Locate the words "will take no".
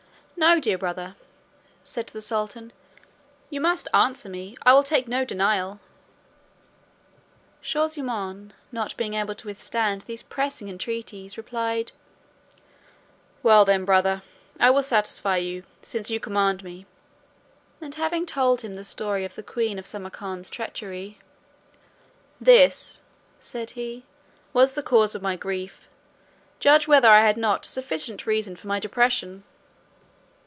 4.73-5.23